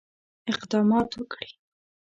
[0.51, 1.49] اقدامات وکړي.